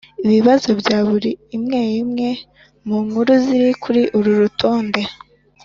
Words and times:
Ibibazo 0.25 0.69
bya 0.81 0.99
buri 1.09 1.31
imwe 1.57 1.81
imwe 2.01 2.29
mu 2.87 2.97
nkuru 3.05 3.31
ziri 3.45 3.71
kuri 3.83 4.01
uru 4.17 4.31
rutonde 4.41 5.01